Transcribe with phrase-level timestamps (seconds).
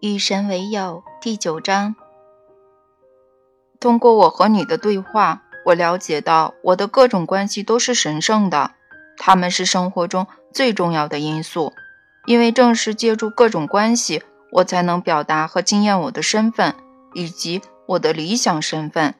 [0.00, 1.96] 与神为友第九章。
[3.80, 8.72] 通过我和你的对话，我了解到我的各种关系都是神圣的，
[9.16, 11.72] 他们是生活中最重要的因素，
[12.26, 14.22] 因为正是借助各种关系，
[14.52, 16.76] 我才能表达和经验我的身份
[17.14, 19.16] 以及我的理想身份。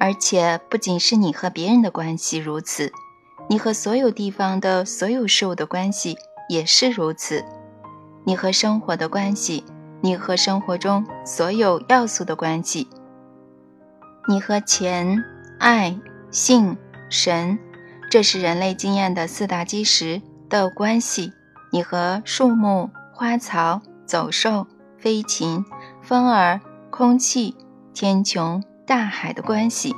[0.00, 2.92] 而且，不仅是你和别人的关系如此，
[3.48, 6.16] 你和所有地方的所有事物的关系
[6.48, 7.44] 也是如此。
[8.26, 9.64] 你和生活的关系，
[10.00, 12.88] 你和生活中所有要素的关系，
[14.28, 15.22] 你和钱、
[15.60, 15.96] 爱、
[16.32, 16.76] 性、
[17.08, 17.56] 神，
[18.10, 21.32] 这是人类经验的四大基石的关系。
[21.70, 24.66] 你和树木、花草、走兽、
[24.98, 25.64] 飞禽、
[26.02, 27.56] 风儿、空气、
[27.94, 28.60] 天穹。
[28.86, 29.92] 大海的关系，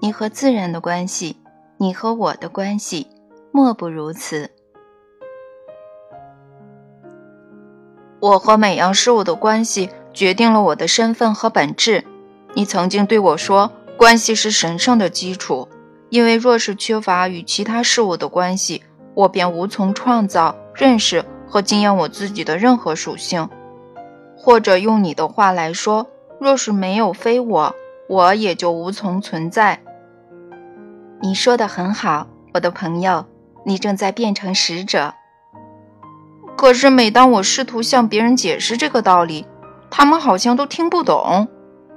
[0.00, 1.36] 你和自然的关系，
[1.76, 3.06] 你和我的关系，
[3.52, 4.50] 莫不如此。
[8.20, 12.04] 我和每样事物的关系决定了我的身份和本质。
[12.54, 15.68] 你曾经对我说，关系是神圣的基础，
[16.10, 18.82] 因为若是缺乏与其他事物的关系，
[19.14, 23.48] 我便无从创造、认识和经验我自己的任何属性。
[24.36, 26.06] 或者用你的话来说，
[26.40, 27.74] 若是没有非我。
[28.08, 29.82] 我也就无从存在。
[31.20, 33.26] 你说的很好，我的朋友，
[33.66, 35.12] 你正在变成使者。
[36.58, 39.46] 可是每当我试图向别人解释这个道理，
[39.90, 41.46] 他们好像都听不懂。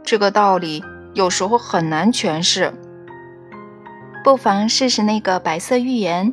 [0.03, 0.83] 这个道理
[1.15, 2.71] 有时候很难诠释。
[4.23, 6.31] 不妨试试那个白色寓言。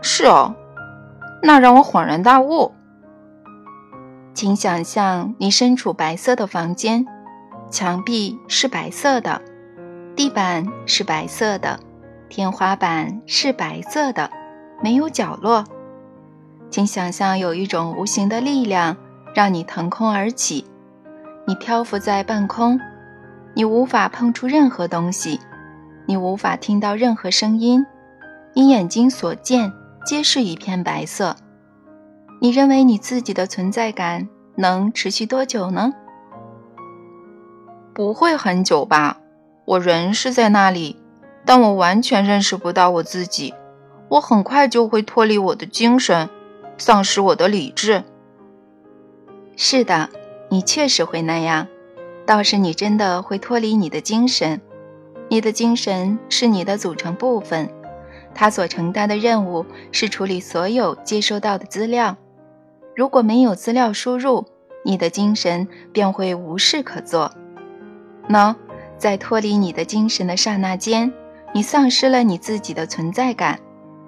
[0.00, 0.54] 是哦，
[1.42, 2.72] 那让我恍然大悟。
[4.32, 7.04] 请想象你身处白色的房间。
[7.68, 9.42] 墙壁是白色的，
[10.14, 11.80] 地板是白色的，
[12.28, 14.30] 天花板是白色的，
[14.80, 15.64] 没有角落。
[16.70, 18.96] 请想象有一种无形的力量
[19.34, 20.64] 让你腾空而起，
[21.46, 22.80] 你漂浮在半空，
[23.54, 25.40] 你无法碰触任何东西，
[26.06, 27.86] 你无法听到任何声音，
[28.54, 29.72] 你眼睛所见
[30.04, 31.36] 皆是一片白色。
[32.40, 35.92] 你认为你自己的存在感能持续多久呢？
[37.94, 39.18] 不会很久吧？
[39.64, 40.96] 我人是在那里，
[41.46, 43.54] 但我完全认识不到我自己。
[44.08, 46.28] 我很快就会脱离我的精神，
[46.78, 48.04] 丧失我的理智。
[49.56, 50.10] 是的，
[50.50, 51.66] 你确实会那样。
[52.26, 54.60] 倒是你真的会脱离你的精神。
[55.28, 57.68] 你的精神是你的组成部分，
[58.34, 62.16] 它所承担的任务是处理所有接收到的资料。
[62.94, 64.44] 如果没有资料输入，
[64.84, 67.32] 你的精神便会无事可做。
[68.28, 68.54] 喏，
[68.98, 71.12] 在脱离你的精神的刹那间，
[71.52, 73.58] 你丧失了你自己的存在感，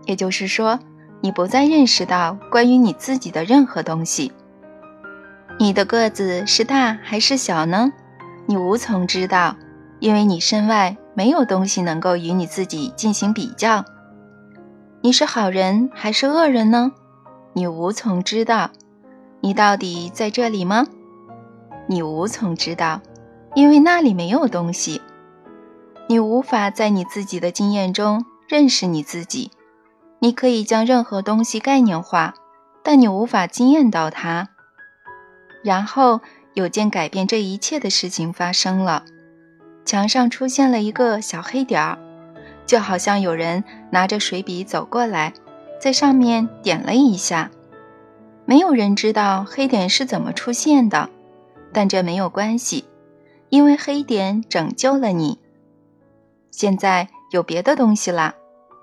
[0.06, 0.78] 也就是说，
[1.20, 4.32] 你不再认识到关于你自己的任何东西。
[5.58, 7.92] 你的个子是大还是小呢？
[8.46, 9.56] 你无从知道，
[9.98, 13.84] 因为你身外没有东西能够与你自己进行比较。
[15.00, 16.92] 你是好人还是恶人呢？
[17.52, 18.70] 你无从知道。
[19.40, 20.86] 你到底在这里吗？
[21.86, 23.00] 你无从知道。
[23.54, 25.00] 因为那里没有东西，
[26.06, 29.50] 你无法在你自己的经验中认识你自己。
[30.20, 32.34] 你可以将任何东西概念化，
[32.82, 34.48] 但你无法经验到它。
[35.62, 36.20] 然后
[36.54, 39.04] 有件改变这一切的事情发生了，
[39.84, 41.98] 墙上出现了一个小黑点儿，
[42.66, 45.32] 就好像有人拿着水笔走过来，
[45.80, 47.50] 在上面点了一下。
[48.44, 51.10] 没有人知道黑点是怎么出现的，
[51.72, 52.84] 但这没有关系。
[53.50, 55.38] 因为黑点拯救了你，
[56.50, 58.34] 现在有别的东西了，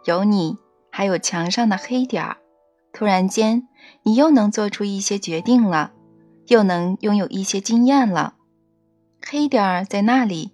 [0.06, 0.58] 有你，
[0.96, 2.38] 还有墙上的黑点儿。
[2.94, 3.68] 突然间，
[4.04, 5.92] 你又能做出一些决定了，
[6.48, 8.36] 又能拥有一些经验了。
[9.22, 10.54] 黑点儿在那里，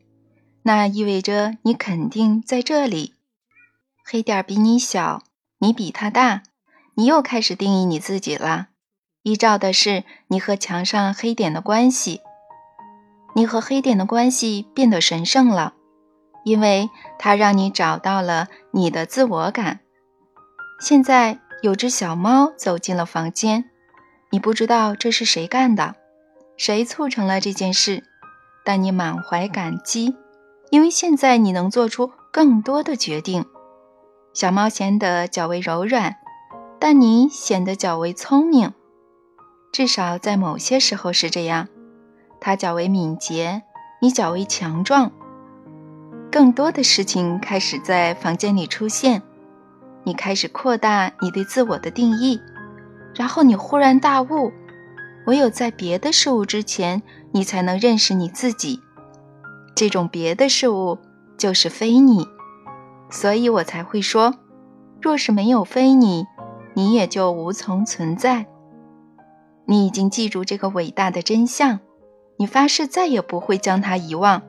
[0.63, 3.13] 那意味着你肯定在这里。
[4.03, 5.21] 黑点儿比你小，
[5.59, 6.41] 你比它大，
[6.95, 8.69] 你又开始定义你自己了，
[9.21, 12.21] 依照的是你和墙上黑点的关系。
[13.35, 15.75] 你和黑点的关系变得神圣了，
[16.43, 16.89] 因为
[17.19, 19.80] 它让你找到了你的自我感。
[20.81, 23.65] 现在有只小猫走进了房间，
[24.31, 25.93] 你不知道这是谁干的，
[26.57, 28.03] 谁促成了这件事，
[28.65, 30.15] 但你满怀感激，
[30.71, 33.45] 因为现在你能做出更多的决定。
[34.33, 36.15] 小猫显得较为柔软，
[36.79, 38.73] 但你显得较为聪明，
[39.71, 41.67] 至少在某些时候是这样。
[42.39, 43.61] 它较为敏捷，
[44.01, 45.11] 你较为强壮。
[46.31, 49.21] 更多的事情开始在房间里出现，
[50.03, 52.41] 你开始扩大你对自我的定义，
[53.15, 54.51] 然后你忽然大悟，
[55.25, 57.01] 唯有在别的事物之前，
[57.31, 58.79] 你才能认识你自己。
[59.75, 60.97] 这种别的事物
[61.37, 62.27] 就是非你，
[63.09, 64.33] 所以我才会说：
[65.01, 66.25] 若是没有非你，
[66.73, 68.47] 你也就无从存在。
[69.65, 71.79] 你已经记住这个伟大的真相，
[72.37, 74.41] 你发誓再也不会将它遗忘。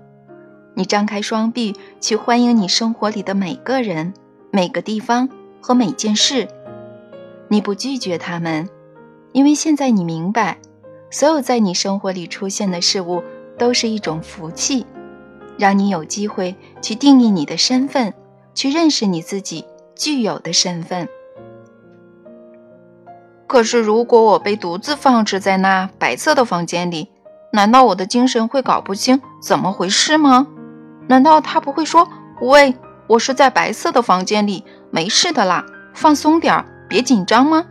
[0.75, 4.15] 你张开双臂去欢迎你生活里的每个人、
[4.51, 5.29] 每个地方
[5.63, 6.49] 和每件事。
[7.49, 8.69] 你不拒绝他们，
[9.33, 10.59] 因为现在你明白，
[11.11, 13.23] 所有在你生活里出现的事物
[13.57, 14.85] 都是一种福气，
[15.57, 18.13] 让你有机会去定义你的身份，
[18.55, 19.65] 去认识你自己
[19.95, 21.09] 具有的身份。
[23.47, 27.11] 可是，如果我被独自放置在那白色的房间里，
[27.53, 30.47] 难道我的精神会搞不清怎么回事吗？
[31.07, 32.09] 难道他不会说
[32.41, 32.75] ：“喂，
[33.13, 37.67] 我是在白色的房间里，没事的啦，放松点儿，别紧张吗？”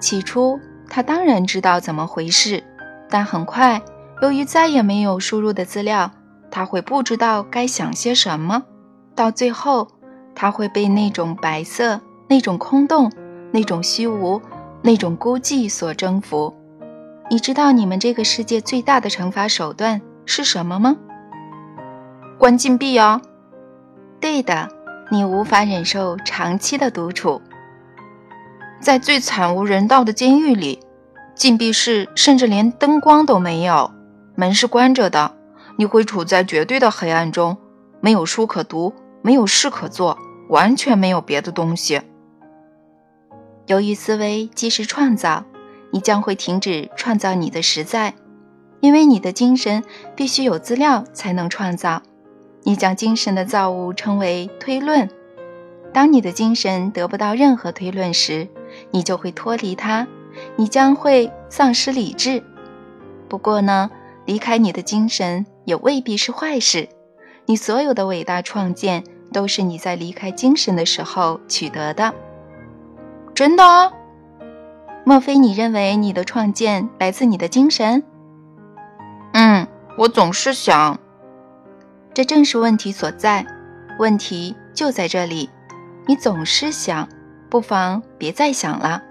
[0.00, 0.58] 起初，
[0.88, 2.64] 他当然知道怎么回事，
[3.10, 3.82] 但很快，
[4.22, 6.10] 由于再也没有输入的资料，
[6.50, 8.62] 他会不知道该想些什么。
[9.14, 9.88] 到最后，
[10.34, 13.12] 他会被那种白色、那种空洞。
[13.52, 14.40] 那种虚无，
[14.80, 16.54] 那种孤寂所征服。
[17.28, 20.96] 你知道你们这个世界最大的惩罚手段是什么吗？
[22.38, 23.20] 关禁闭啊！
[24.20, 24.68] 对的，
[25.10, 27.40] 你无法忍受长期的独处，
[28.78, 30.78] 在最惨无人道的监狱里，
[31.34, 33.90] 禁闭室甚至连灯光都没有，
[34.34, 35.34] 门是关着的，
[35.76, 37.56] 你会处在绝对的黑暗中，
[38.00, 40.18] 没有书可读，没有事可做，
[40.50, 42.02] 完全没有别的东西。
[43.66, 45.44] 由于思维即是创造，
[45.92, 48.14] 你将会停止创造你的实在，
[48.80, 49.82] 因为你的精神
[50.14, 52.02] 必须有资料才能创造。
[52.62, 55.08] 你将精神的造物称为推论。
[55.92, 58.48] 当你的精神得不到任何推论时，
[58.92, 60.06] 你就会脱离它，
[60.54, 62.44] 你将会丧失理智。
[63.28, 63.90] 不过呢，
[64.24, 66.88] 离开你的精神也未必是坏事。
[67.46, 69.02] 你所有的伟大创建
[69.32, 72.14] 都是你在离开精神的时候取得的。
[73.34, 73.92] 真的？
[75.04, 78.04] 莫非你认为你的创建来自你的精神？
[79.32, 79.66] 嗯，
[79.96, 80.99] 我总是想，
[82.12, 83.46] 这正是问题所在。
[83.98, 85.50] 问题就在这里，
[86.06, 87.08] 你总是想，
[87.48, 89.02] 不妨别再想了，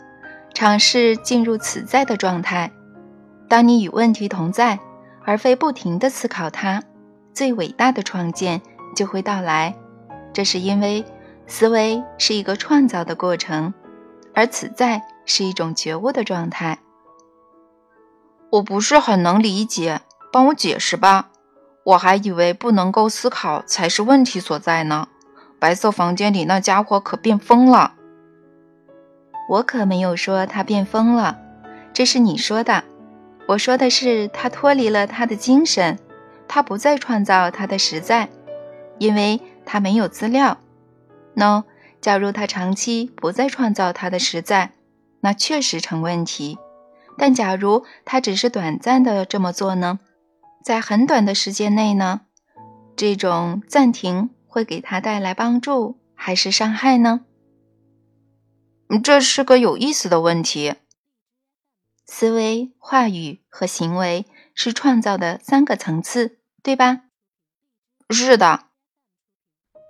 [0.54, 2.72] 尝试进入此在的状态。
[3.48, 4.80] 当你与问题同在，
[5.26, 6.82] 而非不停地思考它，
[7.34, 8.62] 最伟大的创建
[8.96, 9.76] 就会到来。
[10.34, 11.06] 这是因为
[11.48, 13.74] 思维是一个创造的过程。
[14.36, 16.80] 而此在是一种觉悟的状态。
[18.52, 21.30] 我不是很能理解，帮我解释吧。
[21.90, 25.08] 我还以为不能够思考才是问题所在呢。
[25.58, 27.96] 白色房间里那家伙可变疯了。
[29.50, 31.40] 我可没有说他变疯了，
[31.92, 32.84] 这是你说的。
[33.48, 35.98] 我说的是他脱离了他的精神，
[36.48, 38.30] 他不再创造他的实在，
[39.00, 40.60] 因为他没有资料。
[41.36, 41.64] 喏。
[42.00, 44.72] 假如他长期不再创造他的实在，
[45.20, 46.58] 那确实成问题。
[47.18, 50.00] 但假如他只是短暂的这么做呢？
[50.64, 52.22] 在很短的时间内呢？
[52.96, 57.26] 这种暂停会给他带来帮助还是伤害呢？
[59.04, 60.76] 这是个有意思的问题。
[62.06, 67.04] 思维、话语和行为是创造的三个层次，对吧？
[68.10, 68.66] 是的。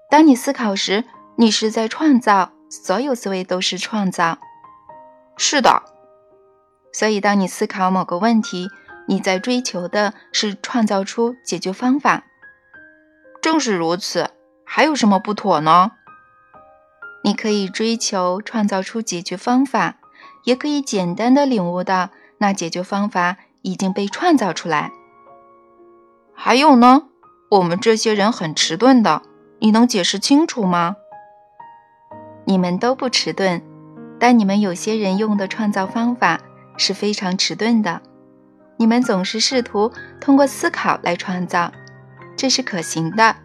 [0.09, 1.05] 当你思考时。
[1.37, 4.39] 你是在创造，所有思维都是创造。
[5.37, 5.83] 是的，
[6.91, 8.67] 所以当你思考某个问题，
[9.09, 12.25] 你在追求的是创造出解决方法。
[13.41, 14.29] 正是如此，
[14.63, 15.93] 还有什么不妥呢？
[17.23, 19.95] 你可以追求创造出解决方法，
[20.43, 24.91] 也可以简单的领悟到那解决方法已经被创造出来。
[26.35, 27.07] 还有呢？
[27.49, 29.23] 我们这些人很迟钝的，
[29.57, 30.97] 你能解释清楚吗？
[32.45, 33.63] 你们都不迟钝，
[34.19, 36.39] 但你们有些人用的创造方法
[36.77, 38.03] 是非常迟钝的。
[38.79, 41.69] 你们总是试图通过思考来创造，
[42.37, 43.35] 这是可行的。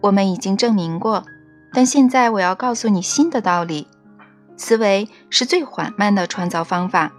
[0.00, 1.24] 我们已经证明过，
[1.72, 3.88] 但现在我要告诉你新的道理：
[4.56, 7.10] 思维是最缓慢的创造方法。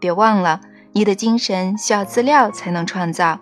[0.00, 0.60] 别忘了，
[0.92, 3.38] 你的精神需要资料才能创造，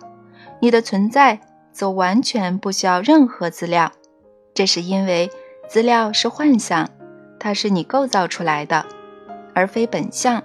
[0.61, 1.39] 你的存在
[1.71, 3.91] 则完全不需要任何资料。
[4.53, 5.29] 这是因为。
[5.69, 6.89] 资料是幻象，
[7.37, 8.85] 它是你构造出来的，
[9.53, 10.41] 而非本相。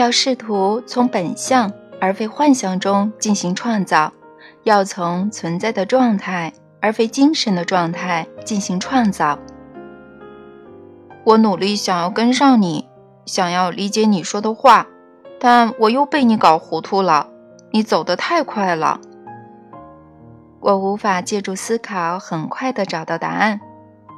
[0.00, 4.10] 要试图从本相而非幻象中进行创造，
[4.62, 9.38] 要从存在的状态而非精神的状态进行创造。
[11.24, 12.88] 我努力想要跟上你，
[13.26, 14.86] 想要理解你说的话，
[15.38, 17.28] 但我又被你搞糊涂了。
[17.70, 18.98] 你走得太快了，
[20.60, 23.60] 我无法借助思考很快地找到答案，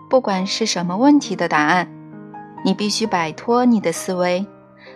[0.09, 1.89] 不管是什么问题的答案。
[2.65, 4.47] 你必须摆脱你的思维，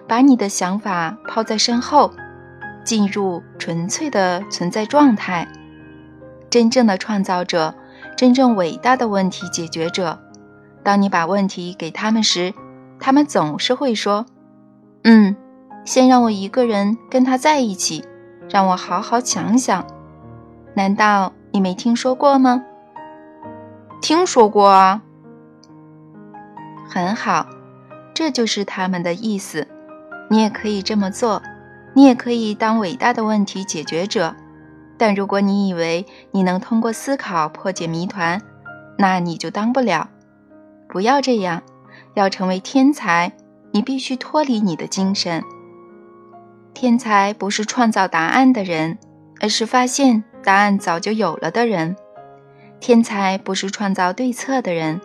[0.09, 2.13] 把你的想法抛在身后，
[2.85, 5.47] 进入纯粹的存在状态。
[6.49, 7.75] 真正的创造者，
[8.17, 10.19] 真正伟大的问题解决者。
[10.83, 12.55] 当你把问题给他们时，
[13.01, 14.27] 他们总是会说
[15.03, 15.35] ：“嗯，
[15.85, 18.05] 先让我一个人跟他在一起。”
[18.49, 19.85] 让我好好想想，
[20.75, 22.63] 难道你没听说过吗？
[24.01, 25.03] 听说过啊。
[26.89, 27.49] 很好，
[28.15, 29.67] 这就是他们的意思。
[30.29, 31.43] 你也可以这么做，
[31.95, 34.35] 你也可以当伟大的问题解决者。
[34.99, 38.41] 但如果你以为你能通过思考破解谜团，
[38.97, 40.09] 那你就当不了。
[40.89, 41.63] 不要这样，
[42.15, 43.33] 要成为天才，
[43.73, 45.43] 你必须脱离你的精神。
[46.73, 48.99] 天才不是创造答案的人，
[49.41, 51.95] 而是发现答案早就有了的人。
[52.81, 55.01] 天才不是创造对策的人，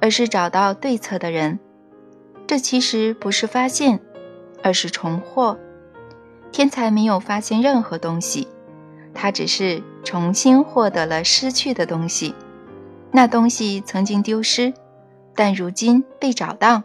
[0.00, 1.58] 而是找到对策的人。
[2.46, 4.00] 这其实不是发现，
[4.62, 5.58] 而是重获。
[6.52, 8.48] 天才没有发现任何东西，
[9.14, 12.34] 他只是重新获得了失去的东西。
[13.12, 14.72] 那东西曾经丢失，
[15.34, 16.82] 但如今被找到。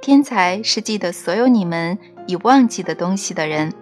[0.00, 1.98] 天才是记得所有你们。
[2.28, 3.72] 已忘记的东西的人，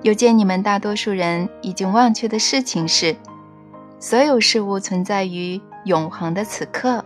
[0.00, 3.14] 有件你们大多数人已经忘却的事情是：
[4.00, 7.04] 所有事物存在于永恒的此刻，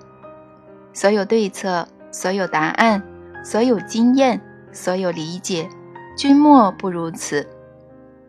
[0.93, 3.03] 所有对策、所有答案、
[3.45, 4.41] 所有经验、
[4.73, 5.69] 所有理解，
[6.17, 7.47] 均莫不如此。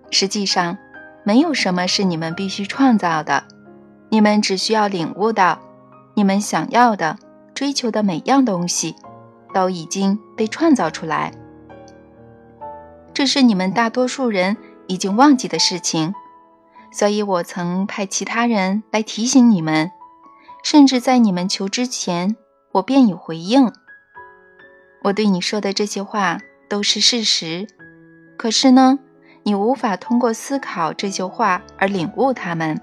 [0.09, 0.77] 实际上，
[1.23, 3.43] 没有什么是你们必须创造的，
[4.09, 5.59] 你们只需要领悟到，
[6.15, 7.17] 你们想要的、
[7.53, 8.95] 追求的每样东西，
[9.53, 11.31] 都已经被创造出来。
[13.13, 14.57] 这是你们大多数人
[14.87, 16.13] 已经忘记的事情，
[16.91, 19.91] 所以我曾派其他人来提醒你们，
[20.63, 22.35] 甚至在你们求之前，
[22.73, 23.71] 我便已回应。
[25.03, 26.39] 我对你说的这些话
[26.69, 27.67] 都是事实，
[28.37, 28.99] 可是呢，
[29.43, 32.79] 你无法通过思考这些话而领悟它们。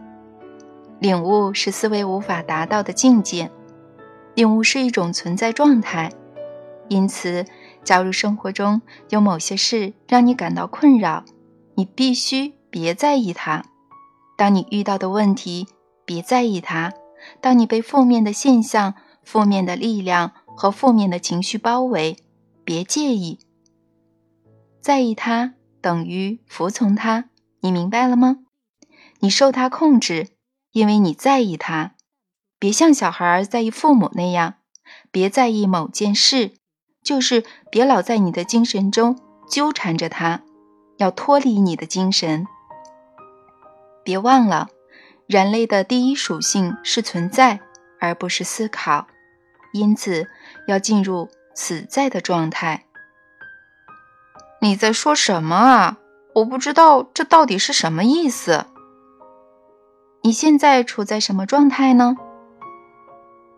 [0.99, 3.51] 领悟是思维无法达到的境界，
[4.35, 6.11] 领悟是一种存在状态，
[6.89, 7.45] 因此。
[7.85, 11.25] 假如生活中有某些事让你感到困扰，
[11.77, 13.65] 你必须别在意它。
[14.37, 15.67] 当你遇到的问题，
[16.05, 16.91] 别在意它；
[17.41, 18.95] 当你被负面的现象、
[19.25, 22.17] 负面的力量和负面的情绪包围，
[22.65, 23.39] 别介意。
[24.81, 27.27] 在意它等于服从它，
[27.61, 28.39] 你明白了吗？
[29.21, 30.31] 你受它控制，
[30.73, 31.95] 因为你在意它。
[32.59, 34.55] 别像小孩在意父母那样，
[35.13, 36.55] 别在意某件事。
[37.05, 39.17] 就是别老在你的精神中
[39.49, 40.43] 纠缠着他，
[40.97, 42.49] 要脱离你的精神。
[44.03, 44.69] 别忘了，
[45.29, 47.61] 人类的第一属性是存在，
[48.01, 49.07] 而不是思考，
[49.73, 50.29] 因此
[50.69, 52.85] 要进入此在的状态。
[54.61, 55.97] 你在说什么啊？
[56.35, 58.67] 我不知道这到底是什么意思。
[60.23, 62.17] 你现在处在什么状态呢？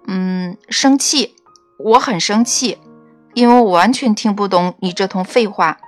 [0.07, 1.35] 嗯，生气，
[1.79, 2.79] 我很生气。
[3.35, 5.79] 因为我完全听不懂你这通废话，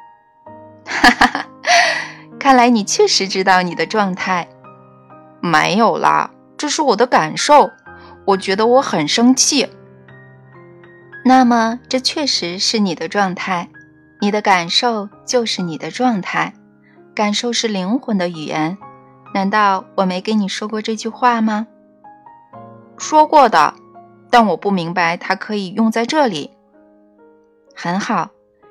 [0.87, 1.47] 哈哈哈！
[2.39, 4.49] 看来你确实知道你的状态。
[5.41, 7.71] 没有啦，这是我的感受。
[8.25, 9.69] 我觉得我很生气。
[11.25, 13.69] 那么，这确实是你的状态。
[14.21, 16.55] 你的感受就是你的状态。
[17.15, 18.79] 感受是灵魂的语言。
[19.35, 21.67] 难道我没跟你说过这句话吗？
[22.99, 23.75] 说过的，
[24.31, 26.51] 但我不明白它可以用在这里。
[27.75, 28.31] 很好，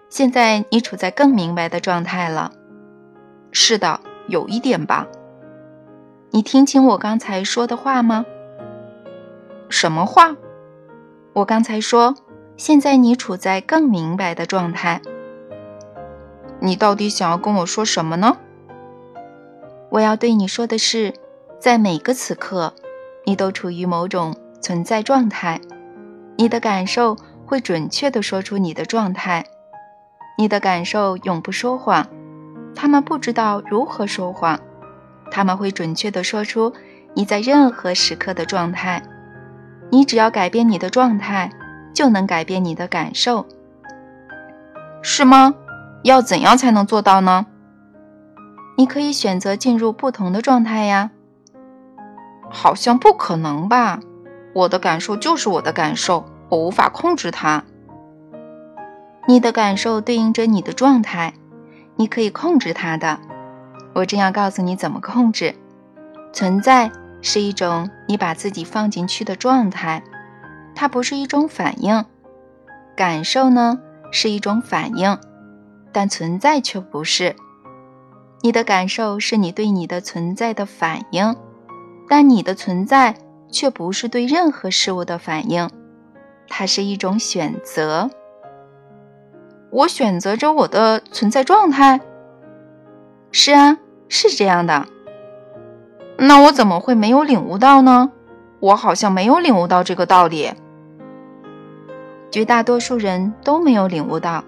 [0.09, 2.51] 现在你处在更明白的状态了。
[3.51, 5.07] 是的，有一点吧。
[6.31, 8.25] 你听清我刚才说的话吗？
[9.69, 10.35] 什么话？
[11.33, 12.15] 我刚才说，
[12.61, 15.01] 现在你处在更明白的状态。
[16.59, 18.37] 你到底想要跟我说什么呢？
[19.89, 21.11] 我要对你说的是，
[21.59, 22.75] 在每个此刻，
[23.25, 25.59] 你都处于某种存在状态，
[26.37, 27.17] 你的感受。
[27.47, 29.43] 会准确地说出你的状态，
[30.37, 32.07] 你的感受永不说谎，
[32.75, 34.57] 他们不知道如何说谎，
[35.31, 36.71] 他们会准确地说出
[37.15, 39.01] 你在任何时刻的状态。
[39.89, 41.51] 你只要改变你的状态，
[41.93, 43.45] 就能改变你的感受，
[45.01, 45.55] 是吗？
[46.03, 47.45] 要怎样才能做到呢？
[48.77, 51.11] 你可以选择进入不同的状态呀。
[52.49, 53.99] 好像不可能吧？
[54.53, 56.25] 我的感受就是我的感受。
[56.49, 57.63] 我无法控制它。
[59.25, 61.33] 你的感受对应着你的状态，
[61.95, 63.19] 你可以控制它的。
[63.93, 65.55] 我正要告诉你怎么控制。
[66.33, 70.03] 存在是一种你把自己放进去的状态，
[70.75, 72.05] 它不是一种反应。
[72.95, 73.79] 感受呢
[74.11, 75.17] 是一种反应，
[75.91, 77.35] 但存在却不是。
[78.41, 81.35] 你的感受是你对你的存在的反应，
[82.09, 83.15] 但你的存在
[83.49, 85.69] 却不是对任何事物的反应，
[86.47, 88.09] 它是一种选择。
[89.71, 92.01] 我选择着我的存在状态。
[93.31, 93.77] 是啊，
[94.09, 94.85] 是这样的。
[96.17, 98.11] 那我怎么会没有领悟到呢？
[98.59, 100.51] 我好像没有领悟到这个道理。
[102.31, 104.43] 绝大多数人都没有领悟到。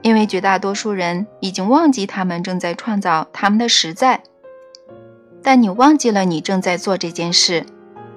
[0.00, 4.24] 因为绝大多数人已经忘记他们正在创造他们的实在，
[5.44, 7.64] 但你忘记了你正在做这件事，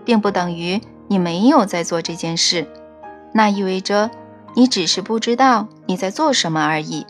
[0.04, 2.68] 并不等于你没有在做这件事。
[3.34, 4.10] 那意味着
[4.56, 7.06] 你只是不知道你在做什么而已。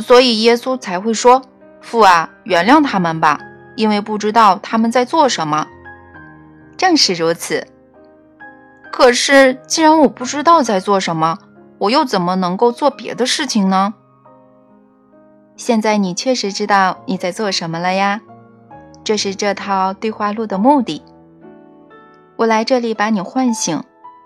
[0.00, 1.42] 所以耶稣才会说
[1.82, 3.38] ：“父啊，原谅他们吧，
[3.76, 5.66] 因为不知道他们在做什么。”
[6.78, 7.66] 正是如此。
[8.92, 11.38] 可是，既然我不知道在做什么，
[11.78, 13.94] 我又怎么能够做别的事情呢？
[15.56, 18.20] 现在你确实知道你在做什么了呀，
[19.04, 21.02] 这是这套对话录的目的。
[22.36, 23.82] 我来这里把你唤醒，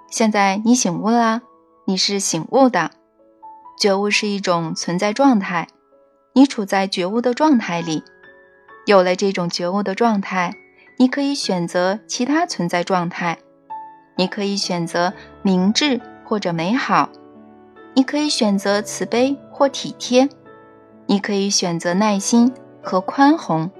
[0.09, 1.43] 现在你醒悟了，
[1.87, 2.91] 你是醒悟的。
[3.77, 5.67] 觉悟是一种存在状态，
[6.33, 8.05] 你处在觉悟的状态里。
[8.87, 10.55] 有了这种觉悟的状态，
[10.99, 13.39] 你可以选择其他存在状态，
[14.17, 17.09] 你可以选择明智或者美好。
[17.95, 20.29] 你可以选择慈悲或体贴，
[21.07, 22.53] 你可以选择耐心
[22.83, 23.71] 和宽宏。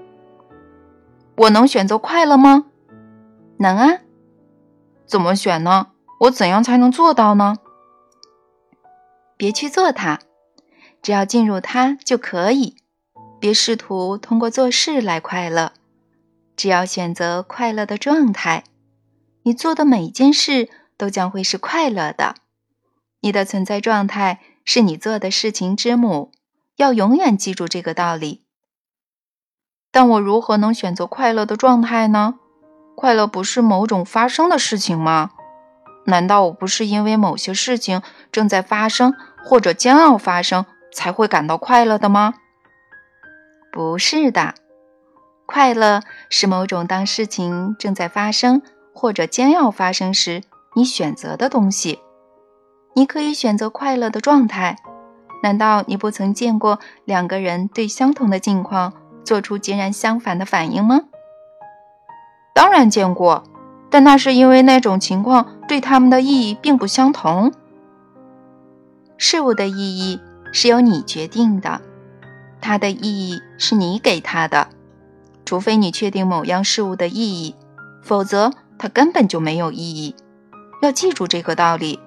[1.35, 2.65] 我能选择快乐吗？
[3.57, 3.99] 能啊。
[5.05, 5.87] 怎么选呢？
[6.21, 7.57] 我怎样才能做到呢？
[9.35, 10.19] 别去做它，
[11.01, 12.77] 只要进入它就可以。
[13.37, 15.73] 别试图通过做事来快乐，
[16.55, 18.63] 只要选择快乐的状态，
[19.45, 22.35] 你做的每一件事都将会是快乐的。
[23.21, 26.31] 你的存在状态是你做的事情之母，
[26.77, 28.43] 要永远记住这个道理。
[29.91, 32.39] 但我如何能选择快乐的状态呢？
[32.95, 35.31] 快乐不是某种发生的事情吗？
[36.05, 42.33] 难道我不是因为某些事情正在发生或者将要发生才会感到快乐的吗？
[43.71, 44.55] 不是的，
[45.45, 48.63] 快乐是某种当事情正在发生
[48.95, 50.41] 或者将要发生时
[50.73, 51.99] 你选择的东西。
[52.95, 54.77] 你可以选择快乐的状态。
[55.43, 61.01] 难道你不曾见过两个人对相同的境况做出截然相反的反应吗？
[62.55, 63.43] 当然见过，
[63.91, 67.51] 但那是因为那种情况对他们的意义并不相同。
[69.17, 70.19] 事物的意义
[70.51, 71.81] 是由你决定的，
[72.61, 74.69] 它的意义是你给它的。
[75.43, 77.55] 除非你确定某样事物的意义，
[78.01, 80.15] 否则它根本就没有意义。
[80.81, 81.99] 要记住这个道理。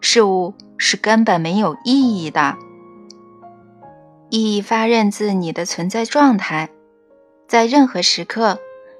[0.00, 2.56] 事物是根本没有意义的，
[4.28, 6.68] 意义发轫自你的存在状态。
[7.48, 8.58] 在任何时刻，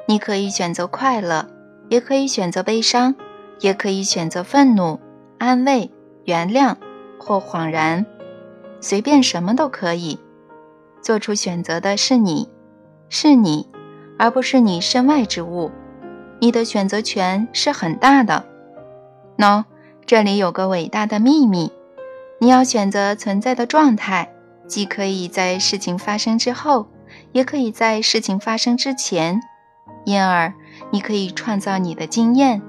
[0.08, 1.46] 你可以选择快乐，
[1.90, 3.14] 也可以选择悲伤，
[3.60, 4.98] 也可以选择愤怒、
[5.38, 5.90] 安慰、
[6.24, 6.76] 原谅
[7.18, 8.06] 或恍然，
[8.80, 10.18] 随便什么都可以。
[11.02, 12.48] 做出选择的是你，
[13.10, 13.68] 是你，
[14.18, 15.70] 而不是你身外之物。
[16.44, 18.44] 你的选择权是很大的。
[19.38, 19.64] 喏。
[20.04, 21.72] 这里有个伟大的秘密：
[22.38, 24.30] 你要选择存在的状态，
[24.68, 26.86] 既可以在事情发生之后，
[27.32, 29.40] 也可以在事情发生之前。
[30.04, 30.52] 因而，
[30.90, 32.60] 你可以创造你的经验，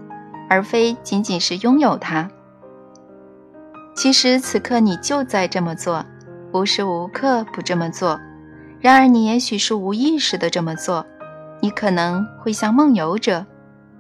[0.50, 2.32] 而非仅仅是拥有它。
[3.94, 6.06] 其实，此刻你就在这么做，
[6.54, 8.18] 无时无刻不这么做。
[8.80, 11.06] 然而，你也许是无意识的这么做。
[11.60, 13.46] 你可能会像梦游者。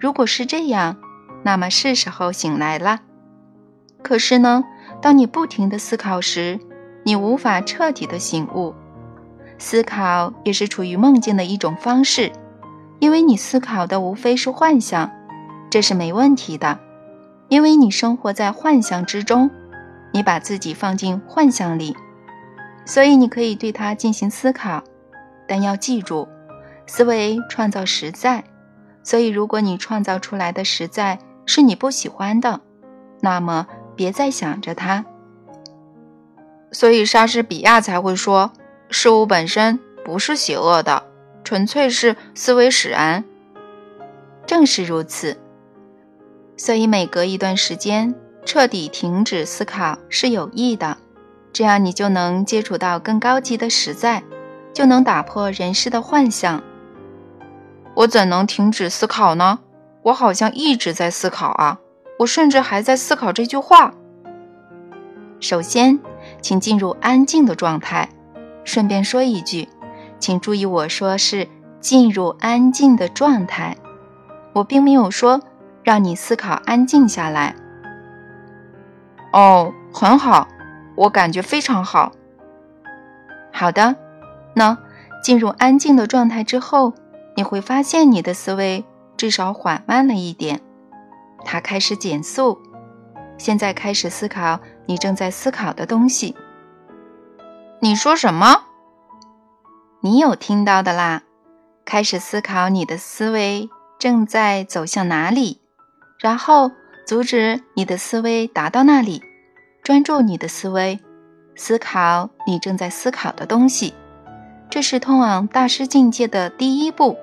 [0.05, 0.97] 如果是这样，
[1.41, 2.99] 那么是时候醒来了。
[4.03, 4.63] 可是呢，
[5.01, 6.59] 当你不停地思考时，
[7.03, 8.75] 你无法彻底的醒悟。
[9.57, 12.31] 思考也是处于梦境的一种方式，
[12.99, 15.09] 因为你思考的无非是幻想，
[15.71, 16.77] 这是没问题的，
[17.49, 19.49] 因为你生活在幻想之中，
[20.13, 21.97] 你把自己放进幻象里，
[22.85, 24.83] 所以你可以对它进行思考。
[25.47, 26.27] 但要记住，
[26.85, 28.43] 思维创造实在，
[29.05, 32.59] 所以如果你创造出来的实在是你不喜欢的，
[33.21, 33.65] 那么。
[33.97, 35.05] 别再想着它，
[36.73, 38.51] 所以莎士比亚才会说，
[38.89, 41.01] 事物本身不是邪恶的，
[41.45, 43.23] 纯粹是思维使然。
[44.45, 45.37] 正是如此，
[46.57, 48.13] 所以每隔一段时间，
[48.43, 50.97] 彻底停止思考是有益的，
[51.53, 54.21] 这样你就能接触到更高级的实在，
[54.73, 56.61] 就能打破人世的幻象。
[57.95, 59.59] 我怎能停止思考呢？
[60.03, 61.79] 我好像一直在思考啊！
[62.19, 63.93] 我甚至还在思考这句话。
[65.39, 65.99] 首先，
[66.41, 68.09] 请进入安静的状态。
[68.63, 69.69] 顺便说一句，
[70.19, 71.47] 请注意我说是
[71.79, 73.77] 进入安静的状态，
[74.53, 75.39] 我并没有说
[75.83, 77.55] 让你思考安静下来。
[79.31, 80.47] 哦，很好，
[80.95, 82.11] 我感觉非常好。
[83.53, 83.95] 好的，
[84.53, 84.77] 那
[85.23, 86.93] 进入安静的状态之后，
[87.35, 88.83] 你会发现你的思维
[89.17, 90.61] 至少缓慢了一点，
[91.43, 92.57] 它开始减速。
[93.37, 96.35] 现在开始思考你正在思考的东西。
[97.81, 98.63] 你说什么？
[100.01, 101.23] 你有听到的啦。
[101.83, 103.69] 开始思考你的思维
[103.99, 105.61] 正在走向哪里，
[106.19, 106.71] 然后。
[107.05, 109.21] 阻止你的思维达到那里，
[109.83, 110.99] 专注你的思维，
[111.55, 113.93] 思考你正在思考的东西，
[114.71, 117.15] 这是通往大师境界的第一步。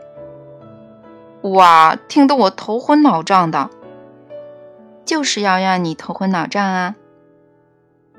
[1.43, 3.71] 哇，听得我头昏脑胀的，
[5.05, 6.97] 就是要让你头昏脑胀啊！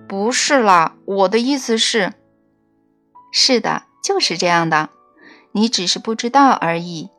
[0.08, 2.14] 不是啦，我的意思是，
[3.32, 4.90] 是的，就是这样的，
[5.54, 7.10] 你只是不知道而已。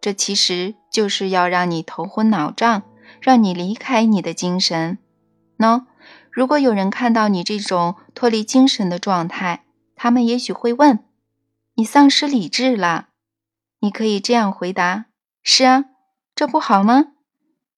[0.00, 2.82] 这其实就是要让你头昏脑胀。
[3.20, 4.98] 让你离开你的精神。
[5.56, 5.86] 喏，
[6.30, 9.64] 如果有人看到你这种脱离精神的状态，
[9.96, 10.98] 他们也许会问
[11.76, 13.08] ：“你丧失理智了？”
[13.80, 15.06] 你可以这样回答
[15.46, 15.84] ：“是啊，
[16.34, 17.08] 这不好吗？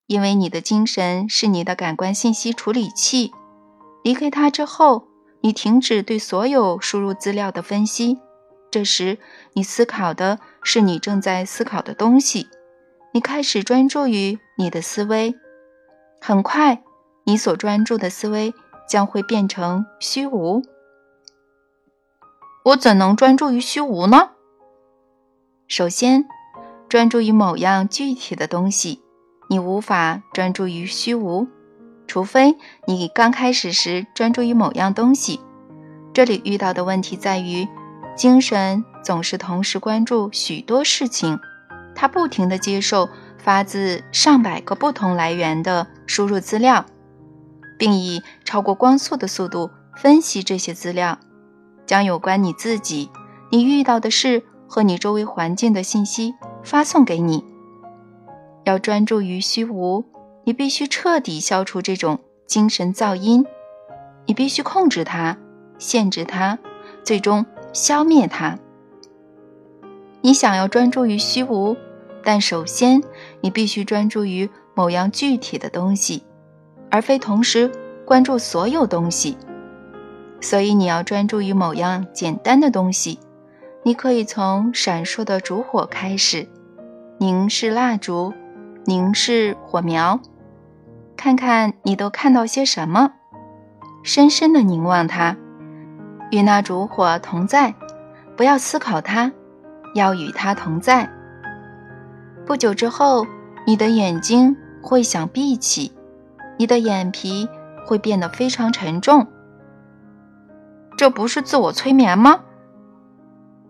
[0.07, 3.33] 因为你的精神是你的感官信息处理器，
[4.05, 5.09] 离开它之后，
[5.41, 8.21] 你停止对所有输入资料的分析。
[8.71, 9.19] 这时，
[9.55, 12.49] 你思考的是你正在思考的东西。”
[13.13, 15.35] 你开始专注于你的思维，
[16.21, 16.85] 很快，
[17.25, 18.55] 你所专注的思维
[18.89, 20.63] 将会变成虚无。
[22.67, 24.31] 我怎能专注于虚无呢？
[25.67, 26.29] 首先，
[26.89, 29.01] 专注于某样具体的东西，
[29.49, 31.49] 你无法专注于虚无，
[32.07, 32.55] 除非
[32.87, 35.41] 你刚开始时专注于某样东西。
[36.13, 37.67] 这里遇到的问题在于，
[38.17, 41.39] 精神总是同时关注许多事情。
[41.95, 46.87] 它不停地接受发自上百个不同来源的输入资料，
[47.79, 51.19] 并以超过光速的速度分析这些资料，
[51.85, 53.11] 将有关你自己、
[53.51, 56.35] 你遇到的事和你周围环境的信息
[56.67, 57.45] 发送给你。
[58.65, 60.05] 要专注于虚无，
[60.43, 63.47] 你必须彻底消除这种精神噪音，
[64.27, 65.39] 你必须控制它、
[65.79, 66.59] 限制它，
[67.05, 68.59] 最终消灭它。
[70.23, 71.77] 你想要专注于虚无。
[72.25, 73.01] 但首先，
[73.41, 76.25] 你必须专注于某样具体的东西，
[76.91, 77.71] 而非同时
[78.05, 79.39] 关注所有东西。
[80.41, 83.21] 所以，你要专注于某样简单的东西。
[83.85, 86.49] 你可以从闪烁的烛火开始，
[87.19, 88.35] 凝视蜡烛，
[88.85, 90.21] 凝视火苗，
[91.17, 93.13] 看看你都看到些什么。
[94.03, 95.35] 深深的凝望它，
[96.31, 97.75] 与那烛火同在，
[98.37, 99.33] 不要思考它，
[99.95, 101.11] 要与它同在。
[102.45, 103.27] 不久之后，
[103.67, 105.91] 你的眼睛会想闭起，
[106.59, 107.49] 你的眼皮
[107.87, 109.27] 会变得非常沉重。
[110.99, 112.41] 这不是自我催眠吗？